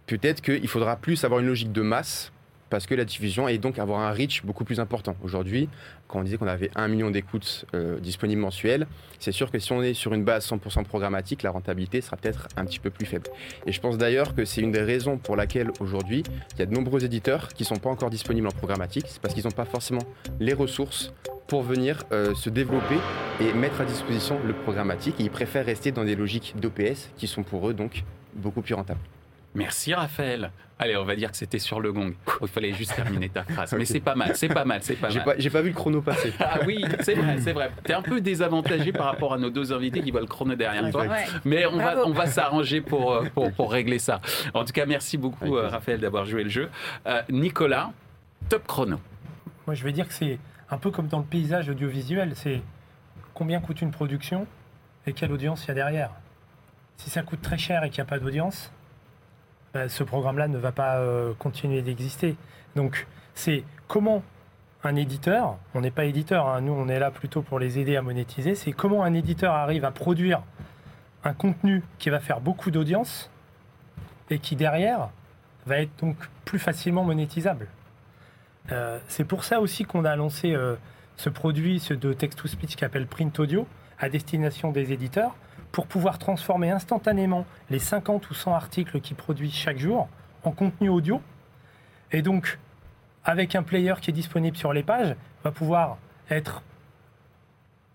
[0.07, 2.33] peut-être qu'il faudra plus avoir une logique de masse
[2.71, 5.17] parce que la diffusion et donc avoir un reach beaucoup plus important.
[5.23, 5.69] Aujourd'hui,
[6.09, 8.87] quand on disait qu'on avait un million d'écoutes euh, disponibles mensuelles,
[9.19, 12.49] c'est sûr que si on est sur une base 100% programmatique, la rentabilité sera peut-être
[12.57, 13.29] un petit peu plus faible.
[13.67, 16.23] Et je pense d'ailleurs que c'est une des raisons pour laquelle aujourd'hui,
[16.55, 19.21] il y a de nombreux éditeurs qui ne sont pas encore disponibles en programmatique, c'est
[19.21, 20.03] parce qu'ils n'ont pas forcément
[20.39, 21.13] les ressources
[21.49, 22.97] pour venir euh, se développer
[23.41, 25.17] et mettre à disposition le programmatique.
[25.19, 28.05] Ils préfèrent rester dans des logiques d'OPS qui sont pour eux donc
[28.35, 29.01] beaucoup plus rentables.
[29.55, 30.51] Merci Raphaël.
[30.83, 32.15] Allez, on va dire que c'était sur le gong.
[32.41, 33.75] Il fallait juste terminer ta phrase.
[33.75, 35.37] Mais c'est pas mal, c'est pas mal, c'est pas mal.
[35.37, 36.33] J'ai pas, vu le chrono passer.
[36.41, 37.71] Ah oui, c'est vrai, c'est vrai.
[37.85, 40.91] T'es un peu désavantagé par rapport à nos deux invités qui voient le chrono derrière
[40.91, 41.05] toi.
[41.45, 44.23] Mais on va, on va s'arranger pour, euh, pour, pour, régler ça.
[44.55, 46.71] En tout cas, merci beaucoup euh, Raphaël d'avoir joué le jeu.
[47.07, 47.93] Euh, Nicolas,
[48.49, 48.99] top chrono.
[49.67, 50.39] Moi, je vais dire que c'est
[50.71, 52.33] un peu comme dans le paysage audiovisuel.
[52.37, 52.63] C'est
[53.35, 54.47] combien coûte une production
[55.07, 56.11] et quelle audience il y a derrière.
[56.97, 58.73] Si ça coûte très cher et qu'il n'y a pas d'audience,
[59.75, 62.37] bah, ce programme-là ne va pas euh, continuer d'exister.
[62.77, 64.23] Donc, c'est comment
[64.83, 67.97] un éditeur, on n'est pas éditeur, hein, nous on est là plutôt pour les aider
[67.97, 70.43] à monétiser, c'est comment un éditeur arrive à produire
[71.23, 73.31] un contenu qui va faire beaucoup d'audience
[74.31, 75.11] et qui derrière
[75.67, 77.67] va être donc plus facilement monétisable.
[78.73, 80.77] Euh, c'est pour ça aussi qu'on a lancé euh,
[81.17, 83.67] ce produit ce de text-to-speech qui s'appelle Print Audio
[83.99, 85.35] à destination des éditeurs
[85.73, 90.09] pour pouvoir transformer instantanément les 50 ou 100 articles qu'ils produisent chaque jour
[90.45, 91.21] en contenu audio.
[92.13, 92.59] Et donc,
[93.25, 95.99] avec un player qui est disponible sur les pages, va pouvoir
[96.31, 96.63] être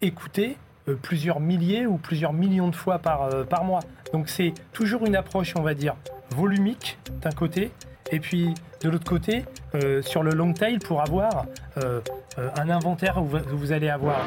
[0.01, 0.57] écouté
[0.87, 3.79] euh, plusieurs milliers ou plusieurs millions de fois par, euh, par mois.
[4.13, 5.95] Donc c'est toujours une approche, on va dire,
[6.31, 7.71] volumique d'un côté,
[8.11, 11.45] et puis de l'autre côté, euh, sur le long tail, pour avoir
[11.77, 14.17] un inventaire où vous allez avoir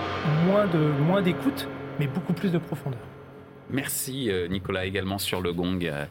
[0.47, 0.67] moins
[1.23, 3.01] d'écoute, moins mais beaucoup plus de profondeur.
[3.71, 5.81] Merci euh, Nicolas également sur le gong.
[5.83, 6.05] Euh,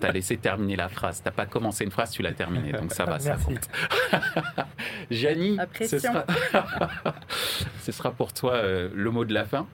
[0.00, 1.22] tu as laissé terminer la phrase.
[1.24, 2.72] Tu pas commencé une phrase, tu l'as terminée.
[2.72, 3.68] Donc ça va, ça compte.
[5.10, 6.24] Janie, ce sera...
[7.80, 9.66] ce sera pour toi euh, le mot de la fin.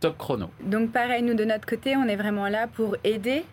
[0.00, 0.50] Top chrono.
[0.62, 3.44] Donc pareil, nous de notre côté, on est vraiment là pour aider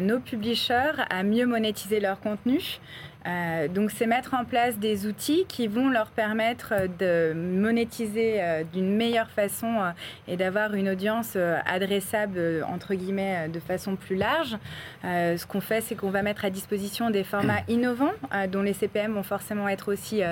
[0.00, 2.80] nos publishers à mieux monétiser leur contenu.
[3.26, 8.64] Euh, donc c'est mettre en place des outils qui vont leur permettre de monétiser euh,
[8.64, 9.90] d'une meilleure façon euh,
[10.28, 14.56] et d'avoir une audience adressable entre guillemets de façon plus large.
[15.02, 18.12] ce qu'on fait, c'est qu'on va mettre à disposition des formats innovants
[18.50, 20.22] dont les CPM vont forcément être aussi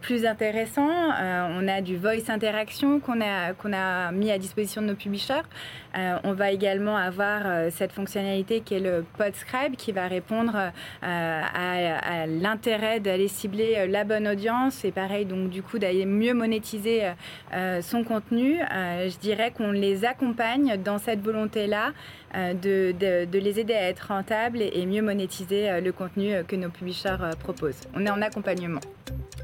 [0.00, 0.88] plus intéressants.
[0.88, 5.46] on a du voice interaction qu'on a, qu'on a mis à disposition de nos publishers.
[5.94, 10.56] on va également avoir cette fonctionnalité qui est le Podscribe qui va répondre
[11.02, 16.06] à, à l'intérêt d'aller cibler euh, la bonne audience et pareil, donc du coup d'aller
[16.06, 17.12] mieux monétiser euh,
[17.52, 21.92] euh, son contenu, je dirais qu'on les accompagne dans cette volonté-là
[22.34, 27.16] de, de, les aider à être rentables et, mieux monétiser le contenu que nos publishers
[27.40, 27.80] proposent.
[27.94, 28.80] On est en accompagnement.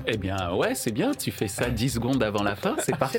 [0.08, 1.12] Eh bien, ouais, c'est bien.
[1.12, 2.76] Tu fais ça 10 secondes avant la fin.
[2.78, 3.18] C'est parfait,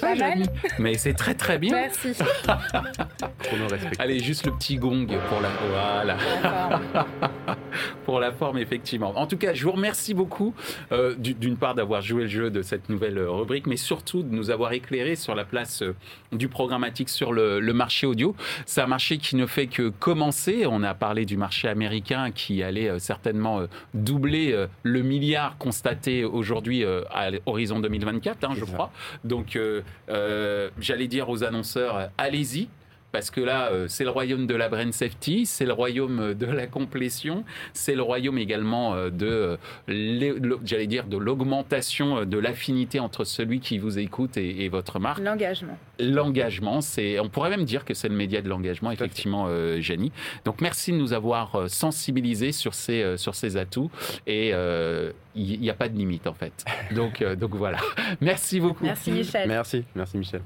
[0.79, 1.73] Mais c'est très, très bien.
[1.73, 2.13] Merci.
[3.99, 5.49] Allez, juste le petit gong pour la.
[5.69, 6.79] Voilà.
[8.05, 9.17] pour la forme, effectivement.
[9.17, 10.53] En tout cas, je vous remercie beaucoup,
[10.91, 14.33] euh, d'une part, d'avoir joué le jeu de cette nouvelle euh, rubrique, mais surtout de
[14.33, 15.95] nous avoir éclairé sur la place euh,
[16.31, 18.35] du programmatique sur le, le marché audio.
[18.65, 20.65] C'est un marché qui ne fait que commencer.
[20.67, 23.61] On a parlé du marché américain qui allait certainement
[23.95, 28.91] doubler le milliard constaté aujourd'hui euh, à l'horizon 2024, hein, je crois.
[29.23, 32.69] Donc, euh, euh, j'allais dire aux annonceurs, allez-y,
[33.11, 36.45] parce que là, euh, c'est le royaume de la brain safety, c'est le royaume de
[36.45, 37.43] la complétion,
[37.73, 39.57] c'est le royaume également euh, de,
[39.89, 45.19] euh, j'allais dire, de l'augmentation de l'affinité entre celui qui vous écoute et, votre marque.
[45.19, 45.77] L'engagement.
[45.99, 49.47] L'engagement, c'est, on pourrait même dire que c'est le média de l'engagement, effectivement,
[49.79, 50.11] Jenny.
[50.43, 53.89] Donc, merci de nous avoir sensibilisés sur ces, sur ces atouts
[54.25, 56.65] et il n'y a pas de limite, en fait.
[56.91, 57.77] Donc, donc voilà.
[58.19, 58.83] Merci beaucoup.
[58.83, 59.47] Merci, Michel.
[59.47, 60.41] Merci, merci, Michel.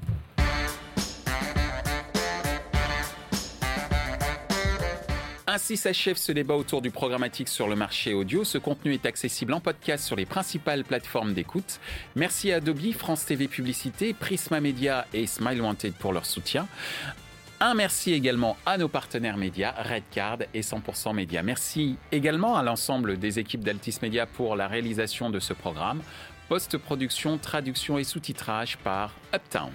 [5.54, 8.42] Ainsi s'achève ce débat autour du programmatique sur le marché audio.
[8.42, 11.78] Ce contenu est accessible en podcast sur les principales plateformes d'écoute.
[12.16, 16.66] Merci à Adobe, France TV Publicité, Prisma Media et Smile Wanted pour leur soutien.
[17.60, 21.42] Un merci également à nos partenaires médias, Redcard et 100% Média.
[21.42, 26.00] Merci également à l'ensemble des équipes d'Altis Media pour la réalisation de ce programme.
[26.48, 29.70] Post-production, traduction et sous-titrage par Uptown.